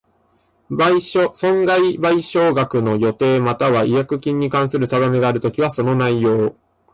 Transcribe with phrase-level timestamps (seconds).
[1.35, 6.55] 損害賠償額の予定又は違約金に関する定めがあるときは、その内容